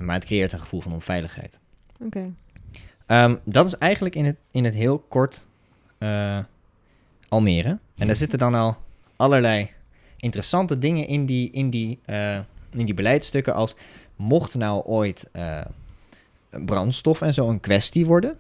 [0.05, 1.61] maar het creëert een gevoel van onveiligheid.
[2.05, 2.33] Oké.
[3.07, 5.47] Ehm, dat is eigenlijk in het, in het heel kort
[5.99, 6.39] eh,
[7.29, 7.79] Almere.
[7.97, 8.77] En daar zitten dan al
[9.17, 9.71] allerlei
[10.17, 11.99] interessante dingen in die, in die,
[12.71, 13.55] in die beleidsstukken.
[13.55, 13.77] Als
[14.19, 15.61] mocht nou ooit eh,
[16.51, 18.37] brandstof en zo een kwestie worden.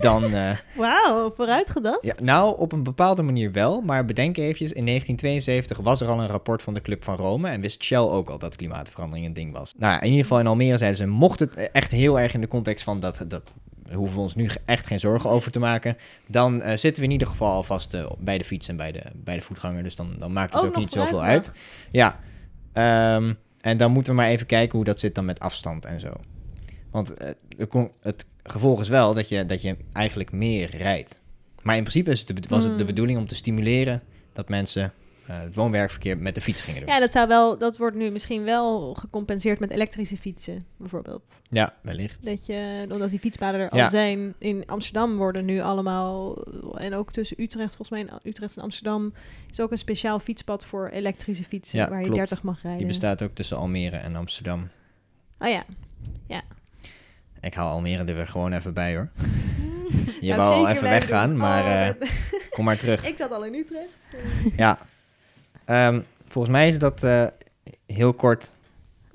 [0.00, 2.02] Dan, eh, Wauw, vooruitgedacht.
[2.02, 3.80] ja, nou op een bepaalde manier wel.
[3.80, 7.48] Maar bedenk eventjes, in 1972 was er al een rapport van de Club van Rome.
[7.48, 9.74] En wist Shell ook al dat klimaatverandering een ding was.
[9.76, 12.48] Nou, in ieder geval in Almere zeiden ze, mocht het echt heel erg in de
[12.48, 13.52] context van dat, dat
[13.82, 15.96] daar hoeven we ons nu echt geen zorgen over te maken.
[16.26, 19.34] Dan eh, zitten we in ieder geval alvast bij de fiets en bij de, bij
[19.34, 19.82] de voetganger.
[19.82, 21.52] Dus dan, dan maakt het ook, niet zoveel uit.
[21.90, 22.20] Ja,
[22.72, 26.00] Ehm, en dan moeten we maar even kijken hoe dat zit dan met afstand en
[26.00, 26.12] zo.
[26.90, 27.30] Want eh,
[28.00, 31.20] het gevolg is wel dat je, dat je eigenlijk meer rijdt.
[31.62, 32.86] Maar in principe is het de, be- was het de Hmm.
[32.86, 34.02] bedoeling om te stimuleren
[34.32, 34.92] dat mensen
[35.32, 36.88] het woon-werkverkeer met de fiets gingen doen.
[36.88, 41.40] Ja, dat zou wel, dat wordt nu misschien wel gecompenseerd met elektrische fietsen, bijvoorbeeld.
[41.50, 42.24] Ja, wellicht.
[42.24, 43.84] Dat je, omdat die fietspaden er Ja.
[43.84, 46.34] al zijn, in Amsterdam worden nu allemaal,
[46.76, 49.12] en ook tussen Utrecht, volgens mij in Utrecht en Amsterdam,
[49.50, 52.18] is ook een speciaal fietspad voor elektrische fietsen, Ja, waar je klopt.
[52.18, 52.78] 30 mag rijden.
[52.78, 54.68] Die bestaat ook tussen Almere en Amsterdam.
[55.38, 55.64] Oh ja.
[57.40, 59.08] Ik haal Almere er weer gewoon even bij hoor.
[60.20, 61.38] Je ik wou al even weggaan, doen.
[61.38, 62.08] maar Oh, eh, dat-
[62.50, 63.04] kom maar terug.
[63.12, 63.88] ik zat al in Utrecht.
[64.56, 64.78] Ja.
[65.70, 67.26] Ehm, volgens mij is dat eh,
[67.86, 68.50] heel kort.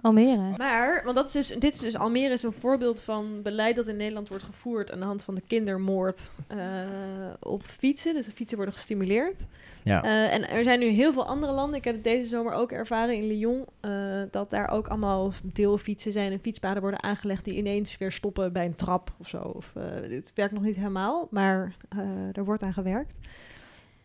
[0.02, 0.54] Almere.
[0.58, 3.88] Maar, want dat is dus, dit is dus Almere is een voorbeeld van beleid dat
[3.88, 6.58] in Nederland wordt gevoerd aan de hand van de kindermoord eh,
[7.40, 8.14] op fietsen.
[8.14, 9.46] Dus de fietsen worden gestimuleerd.
[9.84, 10.04] Ja.
[10.04, 11.78] Eh, en er zijn nu heel veel andere landen.
[11.78, 13.66] Ik heb het deze zomer ook ervaren in Lyon.
[13.80, 18.54] eh, dat daar ook allemaal deelfietsen zijn en fietspaden worden aangelegd die ineens weer stoppen
[18.54, 19.38] bij een trap of zo.
[19.38, 22.00] Of, eh, het werkt nog niet helemaal, maar eh,
[22.38, 23.18] er wordt aan gewerkt.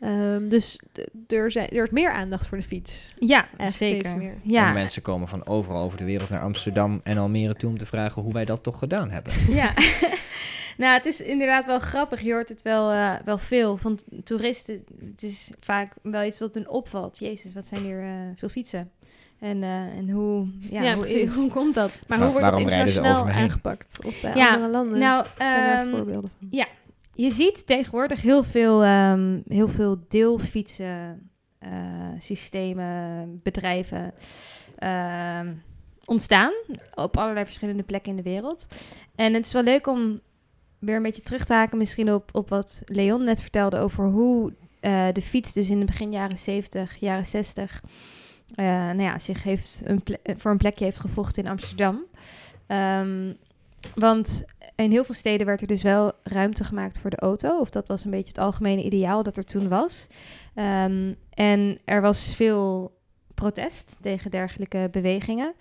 [0.00, 0.80] Ehm, dus
[1.28, 3.14] er, zijn, er is meer aandacht voor de fiets.
[3.18, 3.98] Ja, Echt zeker.
[3.98, 4.32] steeds meer.
[4.32, 7.78] En Ja, mensen komen van overal over de wereld naar Amsterdam en Almere toe om
[7.78, 9.32] te vragen hoe wij dat toch gedaan hebben.
[9.62, 9.72] ja.
[10.78, 12.20] nou, het is inderdaad wel grappig.
[12.20, 14.84] Je hoort het wel, eh, wel veel van toeristen.
[15.10, 17.18] Het is vaak wel iets wat hen opvalt.
[17.18, 18.90] Jezus, wat zijn hier eh, veel fietsen.
[19.40, 22.02] En, eh, en hoe, ja, Ja, hoe, hoe komt dat?
[22.06, 23.98] Maar Wa- hoe wordt het waarom rijden ze internationaal aangepakt?
[24.06, 24.98] Of bij Ja, andere landen?
[24.98, 26.48] Nou, zijn daar ehm, voorbeelden van?
[27.12, 31.70] Je ziet tegenwoordig heel veel, ehm, heel veel deelfietsen, eh,
[32.18, 34.12] systemen, bedrijven
[34.78, 35.52] ehm,
[36.04, 36.52] ontstaan
[36.94, 38.66] op allerlei verschillende plekken in de wereld.
[39.14, 40.20] En het is wel leuk om
[40.78, 44.52] weer een beetje terug te haken misschien op, op wat Leon net vertelde over hoe
[44.80, 47.82] eh, de fiets dus in de begin jaren 70, jaren 60
[48.54, 50.02] eh, nou ja, zich heeft een
[50.36, 52.04] voor een plekje heeft gevochten in Amsterdam.
[52.66, 53.32] Ehm,
[53.94, 57.58] want in heel veel steden werd er dus wel ruimte gemaakt voor de auto.
[57.60, 60.06] Of dat was een beetje het algemene ideaal dat er toen was.
[60.54, 62.92] Ehm, en er was veel
[63.34, 65.54] protest tegen dergelijke bewegingen.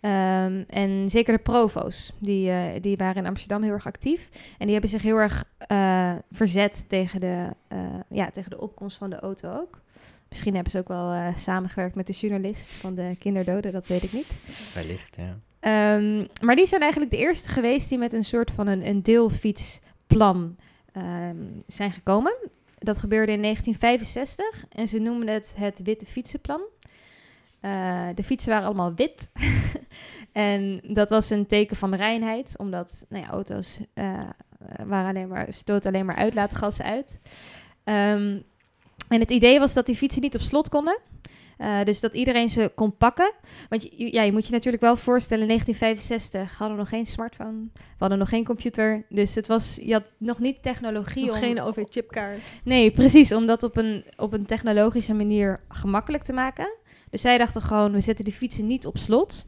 [0.00, 4.28] Ehm, en zeker de provo's, die, eh, die waren in Amsterdam heel erg actief.
[4.58, 8.96] En die hebben zich heel erg eh, verzet tegen de, eh, ja, tegen de opkomst
[8.96, 9.80] van de auto ook.
[10.28, 14.12] Misschien hebben ze ook wel samengewerkt met de journalist van de kinderdoden, dat weet ik
[14.12, 14.40] niet.
[14.74, 15.36] Wellicht, ja.
[15.64, 19.02] Ehm, maar die zijn eigenlijk de eerste geweest die met een soort van een, een
[19.02, 20.56] deelfietsplan
[20.92, 22.34] ehm, zijn gekomen.
[22.78, 26.60] Dat gebeurde in 1965 en ze noemen het het Witte Fietsenplan.
[27.60, 29.30] Eh, de fietsen waren allemaal wit.
[30.32, 34.28] en dat was een teken van reinheid, omdat nou ja, auto's eh,
[34.86, 37.20] waren alleen maar, stoten alleen maar uitlaatgassen uit.
[37.84, 38.40] Ehm,
[39.08, 40.98] en het idee was dat die fietsen niet op slot konden.
[41.58, 43.32] Eh, dus dat iedereen ze kon pakken.
[43.68, 47.06] Want je, ja, je moet je natuurlijk wel voorstellen, in 1965 hadden we nog geen
[47.06, 49.06] smartphone, we hadden nog geen computer.
[49.08, 51.40] Dus het was, je had nog niet technologie Nog om...
[51.40, 52.38] geen OV-chipkaart.
[52.64, 56.72] Nee, precies, om dat op een, op een technologische manier gemakkelijk te maken.
[57.10, 59.44] Dus zij dachten gewoon, we zetten de fietsen niet op slot.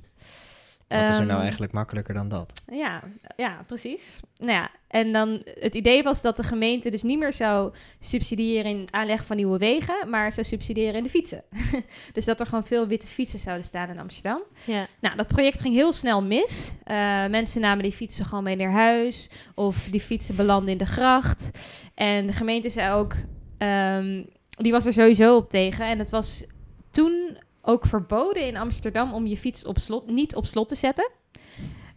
[0.88, 2.62] Wat is er nou Ehm, eigenlijk makkelijker dan dat?
[2.70, 3.02] ja,
[3.36, 4.20] ja, precies.
[4.36, 8.70] Nou ja, en dan het idee was dat de gemeente dus niet meer zou subsidiëren
[8.70, 11.42] in het aanleggen van nieuwe wegen, maar zou subsidiëren in de fietsen.
[12.12, 14.42] dus dat er gewoon veel witte fietsen zouden staan in Amsterdam.
[14.64, 14.86] Ja.
[15.00, 16.72] Nou, dat project ging heel snel mis.
[16.84, 16.96] Eh,
[17.26, 21.50] mensen namen die fietsen gewoon mee naar huis of die fietsen belanden in de gracht.
[21.94, 23.14] En de gemeente zei ook,
[23.58, 25.86] ehm, die was er sowieso op tegen.
[25.86, 26.44] En het was
[26.90, 31.10] toen ook verboden in Amsterdam om je fiets op slot, niet op slot te zetten.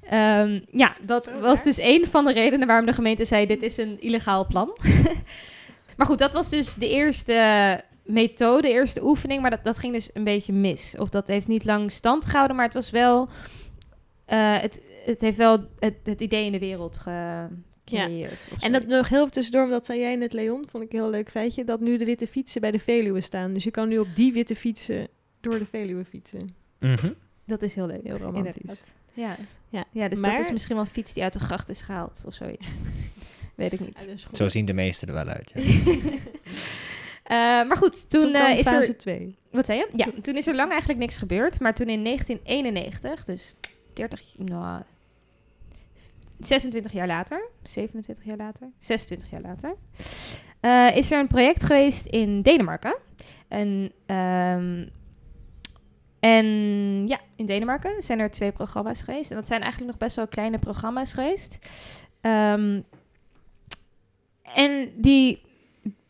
[0.02, 3.78] Ehm, ja, dat was dus een van de redenen waarom de gemeente zei: dit is
[3.78, 4.78] een illegaal plan.
[5.98, 9.94] maar goed, dat was dus de eerste methode, de eerste oefening, maar dat, dat ging
[9.94, 10.96] dus een beetje mis.
[10.98, 13.30] Of dat heeft niet lang stand gehouden, maar het was wel.
[14.26, 18.50] eh, het, het heeft wel het, het idee in de wereld gecreëerd.
[18.54, 21.10] of En dat nog heel tussendoor, omdat zei jij net, Leon, vond ik een heel
[21.10, 23.54] leuk feitje, dat nu de witte fietsen bij de Veluwe staan.
[23.54, 25.08] Dus je kan nu op die witte fietsen
[25.42, 26.56] door de Veluwe fietsen.
[26.80, 27.12] Mhm.
[27.46, 28.04] Dat is heel leuk.
[28.04, 28.56] Heel romantisch.
[28.56, 28.94] inderdaad.
[29.14, 29.36] Ja.
[29.70, 32.24] Ja, ja, dus dat is misschien wel een fiets die uit de gracht is gehaald
[32.26, 32.68] of zoiets.
[33.56, 34.10] Weet ik niet.
[34.32, 35.52] Zo zien de meesten er wel uit.
[35.56, 35.62] Ja.
[37.24, 38.98] Eh, maar goed, toen, Toen, eh, is fase er...
[38.98, 39.36] 2.
[39.52, 39.90] Wat zei je?
[39.94, 41.60] Ja, toen is er lang eigenlijk niks gebeurd.
[41.60, 43.56] Maar toen in 1991, dus
[43.94, 44.22] 30...
[44.38, 44.82] Nou,
[46.40, 49.76] 26 jaar later, 27 jaar later, 26 jaar later...
[50.60, 52.98] eh, is er een project geweest in Denemarken.
[53.48, 54.86] En, ehm,
[56.20, 56.46] en
[57.08, 59.30] ja, in Denemarken zijn er twee programma's geweest.
[59.30, 61.60] En dat zijn eigenlijk nog best wel kleine programma's geweest.
[62.22, 62.82] Ehm,
[64.56, 65.42] en die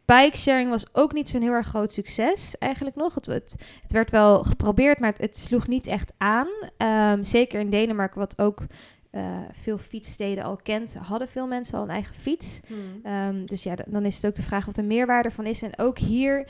[0.05, 3.15] bikesharing was ook niet zo'n heel erg groot succes eigenlijk nog.
[3.15, 6.47] Het, het, het werd wel geprobeerd, maar het, het sloeg niet echt aan.
[6.77, 8.61] Ehm, zeker in Denemarken, wat ook
[9.09, 12.59] eh, veel fietssteden al kent, hadden veel mensen al een eigen fiets.
[13.03, 15.61] Ehm, dus ja, dan is het ook de vraag wat de meerwaarde van is.
[15.61, 16.47] En ook hier,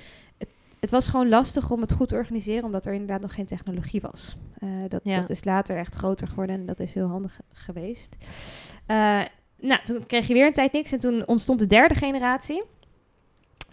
[0.79, 4.01] het, was gewoon lastig om het goed te organiseren, omdat er inderdaad nog geen technologie
[4.01, 4.35] was.
[4.59, 5.19] Eh, dat, Ja.
[5.19, 8.15] dat is later echt groter geworden en dat is heel handig ge- geweest.
[8.85, 9.21] Eh,
[9.59, 12.63] nou, toen kreeg je weer een tijd niks en toen ontstond de derde generatie.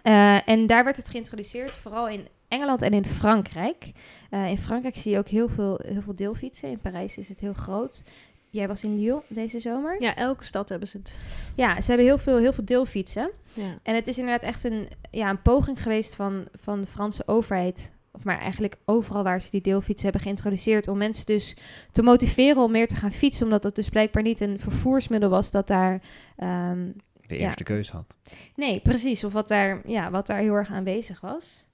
[0.03, 3.93] Eh, en daar werd het geïntroduceerd, vooral in Engeland en in Frankrijk.
[4.31, 6.71] In Frankrijk zie je ook heel veel, heel veel deelfietsen.
[6.71, 8.03] In Parijs is het heel groot.
[8.51, 10.03] Jij was in Lyon deze zomer.
[10.03, 11.15] Ja, elke stad hebben ze het.
[11.55, 13.31] Ja, ze hebben heel veel, heel veel deelfietsen.
[13.53, 13.79] Ja.
[13.83, 17.93] En het is inderdaad echt een, ja, een poging geweest van, van de Franse overheid.
[18.11, 20.89] Of maar eigenlijk overal waar ze die deelfietsen hebben geïntroduceerd.
[20.89, 21.57] Om mensen dus
[21.93, 23.45] te motiveren om meer te gaan fietsen.
[23.45, 26.01] Omdat dat dus blijkbaar niet een vervoersmiddel was dat daar.
[26.37, 26.89] ehm,
[27.27, 27.47] De Ja.
[27.47, 28.15] eerste keus had.
[28.57, 29.25] nee, precies.
[29.25, 31.67] Of wat daar, ja, wat daar heel erg aanwezig was.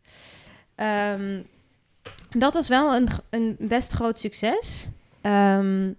[0.75, 1.43] Ehm,
[2.31, 4.89] dat was wel een, een best groot succes.
[5.21, 5.93] Ehm,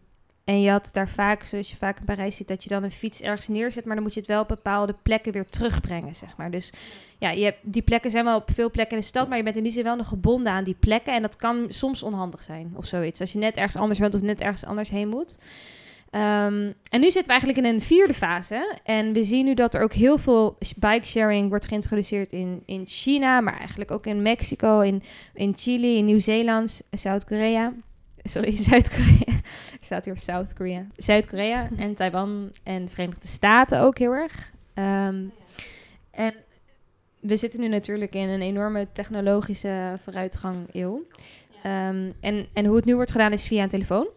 [0.43, 2.91] en je had daar vaak, zoals je vaak in Parijs ziet, dat je dan een
[2.91, 6.37] fiets ergens neerzet, maar dan moet je het wel op bepaalde plekken weer terugbrengen, zeg
[6.37, 6.51] maar.
[6.51, 6.71] Dus
[7.17, 9.43] ja, je hebt, die plekken zijn wel op veel plekken in de stad, maar je
[9.43, 11.13] bent in die zin wel nog gebonden aan die plekken.
[11.13, 13.21] En dat kan soms onhandig zijn of zoiets.
[13.21, 15.37] Als je net ergens anders bent of net ergens anders heen moet.
[16.09, 18.77] Ehm, en nu zitten we eigenlijk in een vierde fase.
[18.83, 23.41] En we zien nu dat er ook heel veel bikesharing wordt geïntroduceerd in, in China,
[23.41, 25.03] maar eigenlijk ook in Mexico, in,
[25.33, 27.73] in Chili, in Nieuw-Zeeland, Zuid-Korea.
[28.23, 29.22] Sorry, Zuid-Korea.
[29.79, 30.85] Staat hier South Korea.
[30.95, 34.51] Zuid-Korea en Taiwan en de Verenigde Staten ook heel erg.
[34.73, 35.23] Ehm,
[36.11, 36.33] en
[37.19, 41.03] we zitten nu natuurlijk in een enorme technologische vooruitgang eeuw.
[41.63, 44.07] Ehm, en, en hoe het nu wordt gedaan is via een telefoon.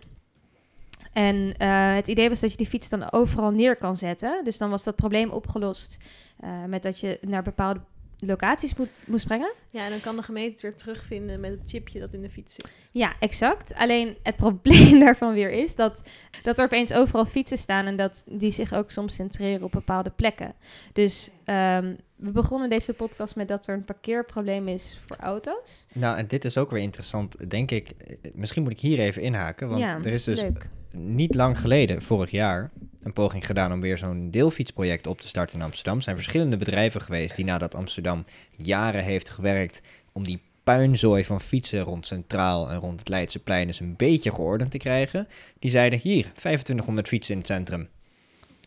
[1.13, 4.45] En eh, het idee was dat je die fiets dan overal neer kan zetten.
[4.45, 5.99] Dus dan was dat probleem opgelost
[6.41, 7.81] eh, met dat je naar bepaalde
[8.19, 9.53] locaties moet, moest brengen.
[9.71, 12.31] ja, en dan kan de gemeente het weer terugvinden met het chipje dat in de
[12.31, 12.91] fiets zit.
[12.93, 13.75] Ja, exact.
[13.75, 16.03] Alleen het probleem daarvan weer is dat,
[16.43, 20.11] dat er opeens overal fietsen staan en dat die zich ook soms centreren op bepaalde
[20.11, 20.55] plekken.
[20.93, 25.87] Dus ehm, we begonnen deze podcast met dat er een parkeerprobleem is voor auto's.
[25.93, 27.89] Nou, en dit is ook weer interessant, denk ik.
[27.91, 30.69] Eh, Misschien moet ik hier even inhaken, want ja, er is dus leuk.
[30.97, 32.71] Niet lang geleden, vorig jaar,
[33.03, 35.97] een poging gedaan om weer zo'n deelfietsproject op te starten in Amsterdam.
[35.97, 38.25] Er zijn verschillende bedrijven geweest die nadat Amsterdam
[38.57, 39.81] jaren heeft gewerkt
[40.13, 44.71] om die puinzooi van fietsen rond Centraal en rond het Leidseplein eens een beetje geordend
[44.71, 45.29] te krijgen.
[45.59, 47.89] Die zeiden, hier, 2500 fietsen in het centrum.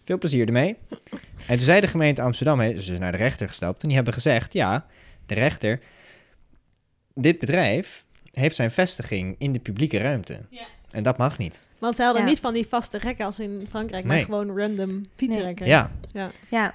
[0.05, 0.75] Veel plezier ermee.
[1.47, 4.13] En toen zei de gemeente Amsterdam, hè, dus naar de rechter gestapt, en die hebben
[4.13, 4.85] gezegd, ja,
[5.25, 5.79] de rechter,
[7.13, 10.39] dit bedrijf heeft zijn vestiging in de publieke ruimte.
[10.49, 10.67] Ja.
[10.91, 11.59] En dat mag niet.
[11.79, 12.27] Want ze hadden Ja.
[12.27, 14.15] niet van die vaste rekken als in Frankrijk, Nee.
[14.15, 15.65] maar gewoon random fietsenrekken.
[15.67, 15.91] Ja,
[16.49, 16.73] Ja.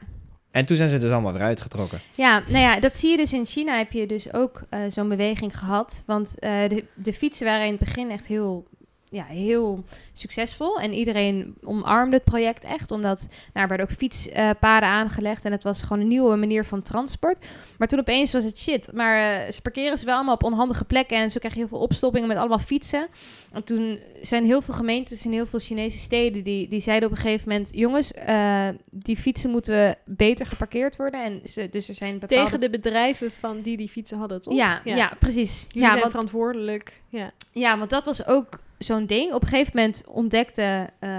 [0.50, 2.00] En toen zijn ze dus allemaal weer uitgetrokken.
[2.14, 5.08] Ja, nou ja, dat zie je dus in China heb je dus ook eh, zo'n
[5.08, 6.02] beweging gehad.
[6.06, 8.66] Want eh, de, de fietsen waren in het begin echt heel,
[9.14, 10.80] ja, heel succesvol.
[10.80, 12.90] En iedereen omarmde het project echt.
[12.90, 15.44] Omdat nou, er werden ook fietspaden aangelegd.
[15.44, 17.46] En het was gewoon een nieuwe manier van transport.
[17.78, 18.92] Maar toen opeens was het shit.
[18.92, 21.16] Maar eh, ze parkeren ze wel allemaal op onhandige plekken.
[21.16, 23.06] En zo krijg je heel veel opstoppingen met allemaal fietsen.
[23.52, 26.42] En toen zijn heel veel gemeentes in heel veel Chinese steden...
[26.42, 27.70] die, die zeiden op een gegeven moment...
[27.72, 31.24] jongens, eh, die fietsen moeten beter geparkeerd worden.
[31.24, 32.44] En ze, dus er zijn bepaalde...
[32.44, 34.54] Tegen de bedrijven van die die fietsen hadden, toch?
[34.54, 35.12] Ja, ja.
[35.18, 35.66] precies.
[35.68, 37.02] Jullie ja, zijn want, verantwoordelijk.
[37.08, 37.30] Ja.
[37.52, 39.32] ja, want dat was ook zo'n ding.
[39.32, 41.10] Op een gegeven moment ontdekten eh,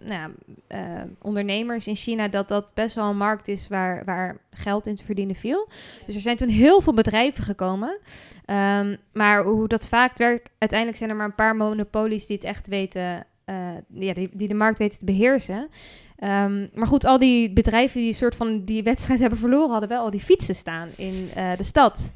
[0.00, 0.32] nou
[0.66, 0.80] eh,
[1.22, 5.04] ondernemers in China dat dat best wel een markt is waar, waar geld in te
[5.04, 5.68] verdienen viel.
[6.06, 7.98] Dus er zijn toen heel veel bedrijven gekomen.
[8.44, 12.44] Ehm, maar hoe dat vaak werkt, uiteindelijk zijn er maar een paar monopolies die het
[12.44, 13.56] echt weten, eh,
[13.88, 15.68] ja, die, die de markt weten te beheersen.
[16.16, 20.02] Ehm, maar goed, al die bedrijven die soort van die wedstrijd hebben verloren, hadden wel
[20.02, 22.12] al die fietsen staan in de stad.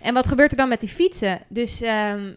[0.00, 1.40] En wat gebeurt er dan met die fietsen?
[1.48, 2.32] Dus ehm,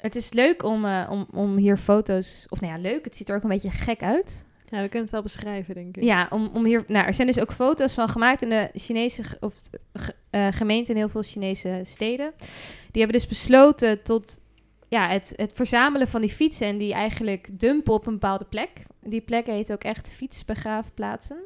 [0.00, 3.28] het is leuk om, eh, om, om hier foto's, of nou ja, leuk, het ziet
[3.28, 4.44] er ook een beetje gek uit.
[4.68, 6.02] ja, we kunnen het wel beschrijven, denk ik.
[6.02, 6.84] Ja, om, om hier.
[6.86, 9.54] Nou, er zijn dus ook foto's van gemaakt in de Chinese of
[10.30, 12.32] eh, gemeenten in heel veel Chinese steden.
[12.90, 14.40] Die hebben dus besloten tot
[14.88, 18.84] ja, het, het verzamelen van die fietsen en die eigenlijk dumpen op een bepaalde plek.
[19.02, 21.38] Die plekken heet ook echt fietsbegraafplaatsen.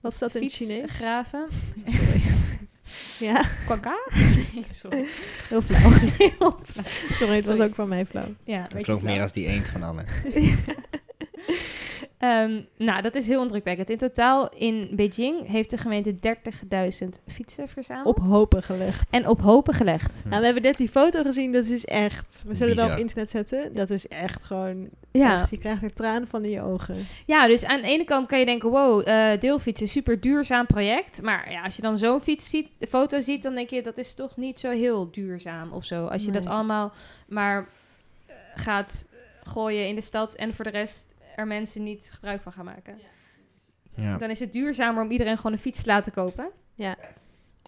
[0.00, 0.80] Wat is dat in Chinees?
[0.90, 1.48] Fietsgraven.
[3.18, 3.94] Ja, Kwaka?
[4.54, 5.04] Nee, sorry.
[5.48, 5.90] Heel flauw.
[6.18, 6.84] Heel flauw.
[7.12, 7.62] sorry, het was Sorry.
[7.70, 8.34] ook van mij flauw.
[8.44, 10.04] Ja, Dat klonk meer als die eend van Anne.
[12.20, 13.90] Ehm, nou, dat is heel indrukwekkend.
[13.90, 18.06] In totaal in Beijing heeft de gemeente 30.000 fietsen verzameld.
[18.06, 19.10] Op hopen gelegd.
[19.10, 20.22] En op hopen gelegd.
[20.26, 22.42] Nou, we hebben net die foto gezien, dat is echt...
[22.46, 23.74] We zullen het wel op internet zetten.
[23.74, 24.88] Dat is echt gewoon...
[25.10, 25.40] Ja.
[25.40, 26.96] echt, je krijgt er tranen van in je ogen.
[27.26, 28.70] ja, dus aan de ene kant kan je denken...
[28.70, 31.22] wow, eh deelfietsen, super duurzaam project.
[31.22, 33.42] Maar ja, als je dan zo'n fiets ziet, foto ziet...
[33.42, 36.06] dan denk je, dat is toch niet zo heel duurzaam of zo.
[36.06, 36.92] Als je dat allemaal
[37.28, 37.68] maar
[38.26, 39.06] eh, gaat
[39.42, 40.34] gooien in de stad...
[40.34, 41.08] en voor de rest
[41.40, 42.98] er mensen niet gebruik van gaan maken.
[43.94, 44.16] Ja.
[44.16, 46.50] Dan is het duurzamer om iedereen gewoon een fiets te laten kopen.
[46.74, 46.96] Ja.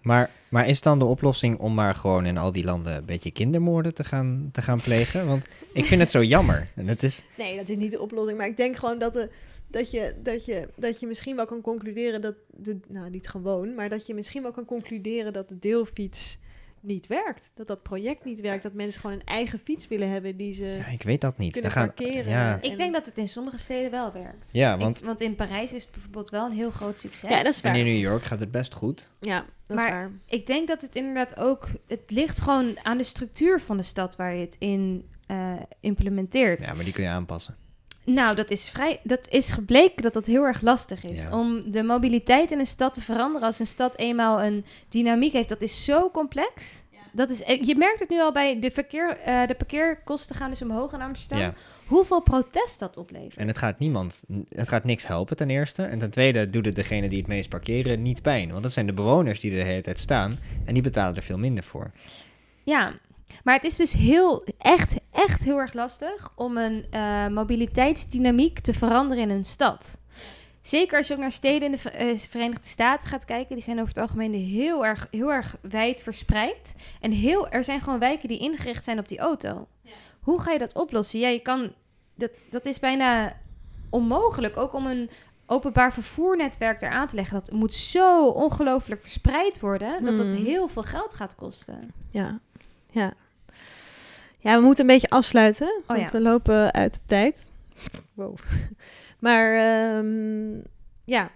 [0.02, 3.30] Maar, maar is dan de oplossing om maar gewoon in al die landen een beetje
[3.30, 5.26] kindermoorden te gaan, te gaan plegen?
[5.26, 6.68] Want ik vind het zo jammer.
[6.74, 8.38] En het is, Nee, dat is niet de oplossing.
[8.38, 9.30] Maar ik denk gewoon dat, de,
[9.66, 12.34] dat, je, dat, je, dat je misschien wel kan concluderen dat...
[12.50, 16.38] De, nou, niet gewoon, maar dat je misschien wel kan concluderen dat de deelfiets
[16.82, 17.52] niet werkt.
[17.54, 18.62] Dat dat project niet werkt.
[18.62, 21.52] Dat mensen gewoon een eigen fiets willen hebben die ze ja, ik weet dat niet.
[21.52, 22.28] kunnen gaan, parkeren.
[22.30, 24.48] ja, Ik En- denk dat het in sommige steden wel werkt.
[24.52, 27.30] Ja, Ik- want- want in Parijs is het bijvoorbeeld wel een heel groot succes.
[27.30, 27.92] Ja, dat is en in waar.
[27.92, 29.10] New York gaat het best goed.
[29.20, 30.10] Ja, dat Maar- is waar.
[30.26, 31.68] Ik denk dat het inderdaad ook...
[31.86, 36.64] Het ligt gewoon aan de structuur van de stad waar je het in eh, implementeert.
[36.64, 37.56] Ja, maar die kun je aanpassen.
[38.04, 41.22] Nou, dat is, vrij, dat is gebleken dat dat heel erg lastig is.
[41.22, 41.38] Ja.
[41.38, 45.48] Om de mobiliteit in een stad te veranderen als een stad eenmaal een dynamiek heeft.
[45.48, 46.82] Dat is zo complex.
[47.12, 50.50] Dat is, eh, je merkt het nu al bij de, verkeer, eh, de parkeerkosten gaan
[50.50, 51.38] dus omhoog in Amsterdam.
[51.38, 51.54] Ja.
[51.86, 53.36] Hoeveel protest dat oplevert.
[53.36, 55.82] En het gaat niemand, het gaat niks helpen ten eerste.
[55.82, 58.50] En ten tweede doet het degene die het meest parkeren niet pijn.
[58.50, 60.38] Want dat zijn de bewoners die er de hele tijd staan.
[60.64, 61.90] En die betalen er veel minder voor.
[62.62, 62.94] Ja,
[63.44, 68.72] maar het is dus heel, echt, echt heel erg lastig om een eh, mobiliteitsdynamiek te
[68.72, 69.96] veranderen in een stad.
[70.62, 73.76] Zeker als je ook naar steden in de eh, Verenigde Staten gaat kijken, die zijn
[73.76, 76.74] over het algemeen heel erg, heel erg wijd verspreid.
[77.00, 79.66] En heel, er zijn gewoon wijken die ingericht zijn op die auto.
[80.20, 81.20] Hoe ga je dat oplossen?
[81.20, 81.72] Ja, je kan,
[82.14, 83.36] dat, dat is bijna
[83.90, 85.10] onmogelijk, ook om een
[85.46, 87.40] openbaar vervoernetwerk eraan te leggen.
[87.44, 90.44] Dat moet zo ongelooflijk verspreid worden, dat dat Mm.
[90.44, 91.92] heel veel geld gaat kosten.
[92.10, 92.40] Ja,
[92.92, 93.14] ja.
[94.38, 96.10] Ja, we moeten een beetje afsluiten, want ja.
[96.10, 97.48] we lopen uit de tijd.
[98.14, 98.36] Wow.
[99.18, 100.58] Maar ehm,
[101.04, 101.30] ja,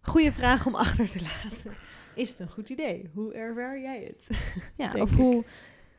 [0.00, 1.72] goede vraag om achter te laten.
[2.14, 3.10] Is het een goed idee?
[3.14, 4.38] Hoe ervaar jij het?
[4.76, 5.18] Ja, of ik.
[5.18, 5.44] hoe,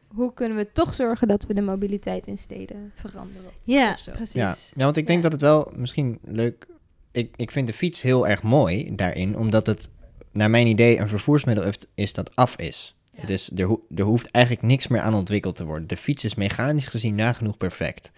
[0.08, 3.52] hoe kunnen we toch zorgen dat we de mobiliteit in steden veranderen?
[3.64, 4.34] Ja, precies.
[4.34, 5.30] Ja, ja want ik denk Ja.
[5.30, 6.68] dat het wel misschien leuk...
[7.12, 9.38] Ik, ik vind de fiets heel erg mooi daarin.
[9.38, 9.90] Omdat het,
[10.32, 12.96] naar mijn idee, een vervoersmiddel is dat af is.
[13.22, 15.88] Het is er, ho- er hoeft eigenlijk niks meer aan ontwikkeld te worden.
[15.88, 18.12] De fiets is mechanisch gezien nagenoeg perfect.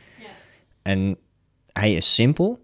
[0.81, 1.17] En
[1.71, 2.61] hij is simpel.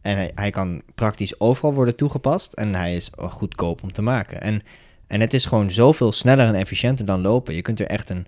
[0.00, 2.52] En hij, hij kan praktisch overal worden toegepast.
[2.52, 4.40] En hij is goedkoop om te maken.
[4.40, 4.62] En,
[5.06, 7.54] en het is gewoon zoveel sneller en efficiënter dan lopen.
[7.54, 8.26] Je kunt er echt een,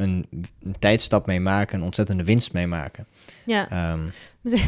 [0.00, 0.26] een,
[0.62, 1.78] een tijdstap mee maken.
[1.78, 3.06] Een ontzettende winst mee maken.
[3.44, 4.08] Ja, Ehm,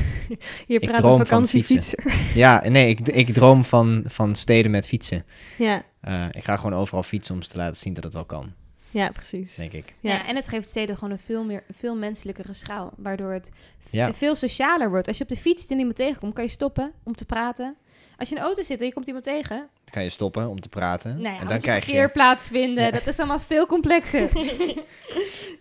[0.66, 2.14] hier ik praat een van vakantiefietser.
[2.35, 5.25] ja, nee, ik, ik droom van, van steden met fietsen.
[5.59, 8.25] Ja, Eh, ik ga gewoon overal fietsen om ze te laten zien dat het wel
[8.25, 8.53] kan.
[8.90, 9.55] Ja, precies.
[9.55, 9.95] denk ik.
[10.01, 10.11] Ja.
[10.12, 10.27] Ja.
[10.27, 12.93] en het geeft steden gewoon een veel, meer, veel menselijkere schaal.
[12.97, 13.51] Waardoor het
[13.90, 14.12] Ja.
[14.14, 15.09] veel socialer wordt.
[15.09, 17.77] Als je op de fiets en iemand tegenkomt, kan je stoppen om te praten.
[18.20, 20.48] Als je in een auto zit en je komt iemand tegen, Dan kan je stoppen
[20.48, 21.11] om te praten.
[21.11, 21.92] nou ja, en dan moet je krijg je...
[21.92, 22.85] parkeerplaats vinden.
[22.85, 22.90] Ja.
[22.90, 24.28] Dat is allemaal veel complexer.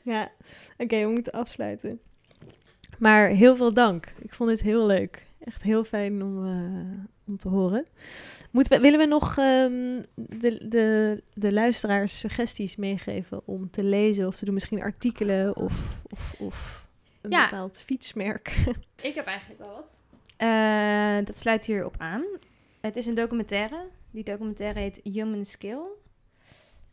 [0.03, 0.31] Ja,
[0.77, 1.99] oké, we moeten afsluiten.
[2.97, 4.13] Maar heel veel dank.
[4.21, 5.27] Ik vond dit heel leuk.
[5.43, 7.85] Echt heel fijn om, eh, om te horen.
[8.51, 14.27] Moeten we, willen we nog ehm, de, de, de luisteraars suggesties meegeven om te lezen
[14.27, 14.53] of te doen?
[14.53, 15.73] Misschien artikelen of,
[16.09, 16.85] of, of
[17.21, 17.43] een Ja.
[17.49, 18.55] bepaald fietsmerk.
[19.01, 19.97] Ik heb eigenlijk wel wat.
[20.37, 22.23] Eh, dat sluit hierop aan.
[22.81, 23.87] Het is een documentaire.
[24.11, 25.81] Die documentaire heet Human Skill.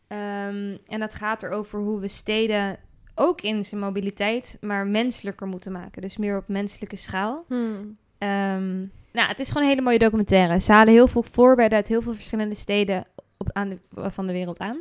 [0.07, 2.79] Ehm, en dat gaat erover hoe we steden
[3.15, 6.01] ook in zijn mobiliteit, maar menselijker moeten maken.
[6.01, 7.45] Dus meer op menselijke schaal.
[7.47, 7.97] Hmm.
[8.17, 8.77] Ehm,
[9.11, 10.59] nou, het is gewoon een hele mooie documentaire.
[10.59, 13.05] Ze halen heel veel voorbeelden uit heel veel verschillende steden
[13.37, 14.77] op, aan de, van de wereld aan.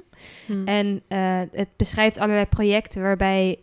[0.46, 0.66] Hmm.
[0.66, 3.58] En eh, het beschrijft allerlei projecten waarbij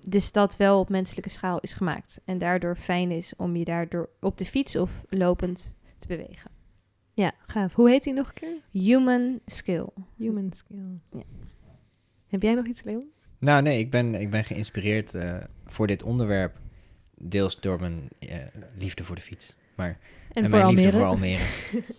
[0.00, 2.20] de stad wel op menselijke schaal is gemaakt.
[2.24, 6.61] En daardoor fijn is om je daardoor op de fiets of lopend te bewegen.
[7.14, 7.74] Ja, gaaf.
[7.74, 8.82] Hoe heet die nog een keer?
[8.82, 9.86] Human skill.
[10.16, 10.98] Human Skill.
[11.10, 11.22] Ja.
[12.28, 13.10] Heb jij nog iets, Leon?
[13.38, 16.58] Nou nee, ik ben, ik ben geïnspireerd eh, voor dit onderwerp.
[17.14, 18.36] Deels door mijn eh,
[18.78, 19.54] liefde voor de fiets.
[19.74, 19.98] Maar,
[20.32, 20.82] En, voor mijn Almere.
[20.82, 21.42] liefde voor Almere.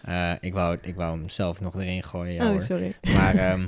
[0.02, 2.34] Eh, ik, wou, ik wou hem zelf nog erin gooien.
[2.34, 2.62] ja oh, hoor.
[2.62, 2.94] sorry.
[3.02, 3.68] Maar ehm,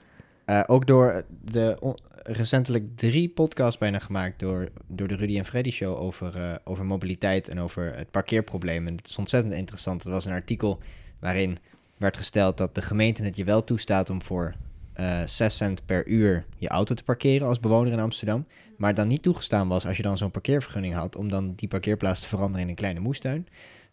[0.44, 1.94] eh, ook door de
[2.28, 6.84] recentelijk drie podcasts bijna gemaakt door, door de Rudy en Freddy show over, eh, over
[6.84, 8.86] mobiliteit en over het parkeerprobleem.
[8.86, 10.04] En het is ontzettend interessant.
[10.04, 10.78] Er was een artikel
[11.18, 11.58] waarin
[11.96, 14.54] werd gesteld dat de gemeente het je wel toestaat om voor
[14.92, 18.46] eh 6 cent per uur je auto te parkeren als bewoner in Amsterdam.
[18.76, 22.20] Maar dan niet toegestaan was als je dan zo'n parkeervergunning had om dan die parkeerplaats
[22.20, 23.46] te veranderen in een kleine moestuin.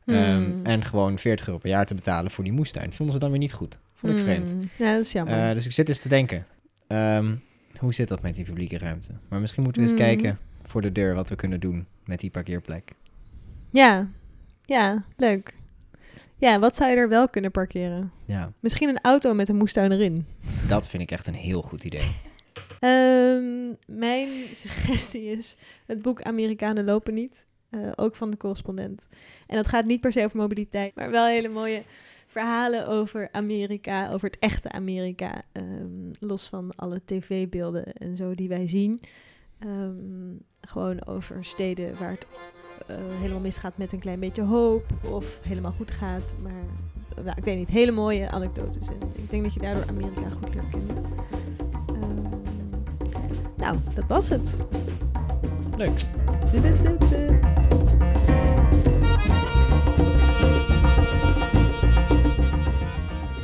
[0.05, 0.59] Ehm, Hmm.
[0.63, 2.93] En gewoon 40 euro per jaar te betalen voor die moestuin.
[2.93, 3.79] Vonden ze dan weer niet goed.
[3.93, 4.51] Vond ik vreemd.
[4.51, 4.69] Hmm.
[4.77, 5.49] Ja, dat is jammer.
[5.49, 6.45] Eh, dus ik zit eens te denken.
[6.87, 7.35] ehm,
[7.83, 9.11] hoe zit dat met die publieke ruimte?
[9.29, 10.05] Maar misschien moeten we eens Mm.
[10.05, 12.91] kijken voor de deur wat we kunnen doen met die parkeerplek.
[13.69, 14.07] Ja,
[14.65, 15.53] ja, leuk.
[16.37, 18.11] Ja, wat zou je er wel kunnen parkeren?
[18.25, 20.25] Ja, Misschien een auto met een moestuin erin.
[20.67, 22.11] dat vind ik echt een heel goed idee.
[22.79, 27.45] Ehm, mijn suggestie is het boek Amerikanen lopen niet.
[27.73, 29.07] Eh, ook van de correspondent.
[29.47, 31.83] En dat gaat niet per se over mobiliteit, maar wel hele mooie
[32.27, 35.41] verhalen over Amerika, over het echte Amerika.
[35.51, 39.01] ehm, los van alle tv-beelden en zo die wij zien.
[39.59, 42.27] Ehm, gewoon over steden waar het
[42.87, 44.85] eh, helemaal misgaat met een klein beetje hoop.
[45.11, 46.33] Of helemaal goed gaat.
[46.41, 46.63] Maar
[47.23, 48.87] nou, ik weet niet, hele mooie anekdotes.
[48.87, 51.03] En ik denk dat je daardoor Amerika goed leert kennen.
[51.87, 52.21] Ehm,
[53.57, 54.65] nou, dat was het.
[55.77, 56.01] Leuk.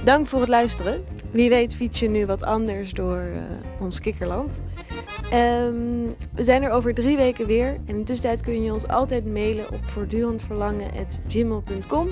[0.04, 1.04] Dank voor het luisteren.
[1.32, 3.42] Wie weet fiets je nu wat anders door eh,
[3.80, 4.62] ons kikkerland.
[5.32, 7.68] Ehm, we zijn er over drie weken weer.
[7.68, 12.08] En in de tussentijd kun je ons altijd mailen op voortdurendverlangen.gmail.com.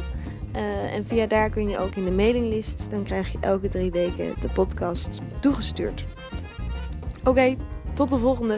[0.52, 2.86] Eh, en via daar kun je ook in de mailinglist.
[2.90, 6.06] Dan krijg je elke drie weken de podcast toegestuurd.
[7.24, 7.56] Oké,
[7.94, 8.58] tot de volgende.